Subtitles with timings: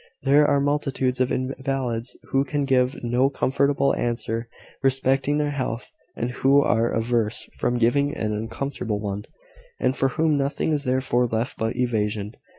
[0.23, 4.49] There are multitudes of invalids who can give no comfortable answer
[4.81, 9.25] respecting their health, and who are averse from giving an uncomfortable one,
[9.79, 12.33] and for whom nothing is therefore left but evasion.